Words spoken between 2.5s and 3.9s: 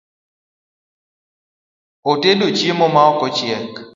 chiemo ma ok ochiek